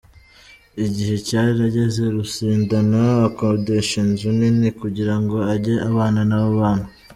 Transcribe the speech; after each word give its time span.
Igihe 0.85 1.15
cyarageze 1.27 2.01
Ruzindana 2.13 3.01
akodesha 3.27 3.95
inzu 4.05 4.29
nini 4.39 4.69
kugira 4.81 5.15
ngo 5.21 5.37
ajye 5.53 5.75
abana 5.89 6.21
n’abo 6.29 6.51
bana. 6.61 6.85